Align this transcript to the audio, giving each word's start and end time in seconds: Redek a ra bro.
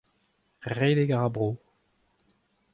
Redek 0.77 1.09
a 1.15 1.17
ra 1.19 1.27
bro. 1.35 1.49